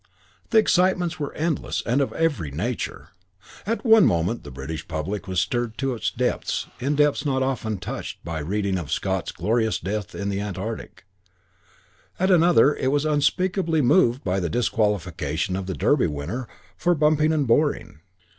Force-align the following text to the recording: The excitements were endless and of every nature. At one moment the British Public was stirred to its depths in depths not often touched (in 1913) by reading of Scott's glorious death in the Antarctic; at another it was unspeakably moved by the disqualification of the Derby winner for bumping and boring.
The 0.49 0.57
excitements 0.57 1.19
were 1.19 1.31
endless 1.35 1.83
and 1.85 2.01
of 2.01 2.11
every 2.13 2.49
nature. 2.49 3.09
At 3.67 3.85
one 3.85 4.03
moment 4.07 4.43
the 4.43 4.49
British 4.49 4.87
Public 4.87 5.27
was 5.27 5.39
stirred 5.39 5.77
to 5.77 5.93
its 5.93 6.09
depths 6.09 6.65
in 6.79 6.95
depths 6.95 7.23
not 7.23 7.43
often 7.43 7.77
touched 7.77 8.17
(in 8.25 8.31
1913) 8.31 8.31
by 8.33 8.39
reading 8.39 8.79
of 8.83 8.91
Scott's 8.91 9.31
glorious 9.31 9.77
death 9.77 10.15
in 10.15 10.29
the 10.29 10.41
Antarctic; 10.41 11.05
at 12.19 12.31
another 12.31 12.75
it 12.75 12.91
was 12.91 13.05
unspeakably 13.05 13.83
moved 13.83 14.23
by 14.23 14.39
the 14.39 14.49
disqualification 14.49 15.55
of 15.55 15.67
the 15.67 15.75
Derby 15.75 16.07
winner 16.07 16.47
for 16.75 16.95
bumping 16.95 17.31
and 17.31 17.45
boring. 17.45 17.99